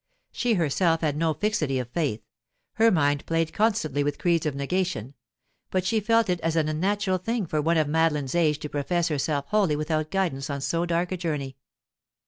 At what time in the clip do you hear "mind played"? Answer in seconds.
2.89-3.53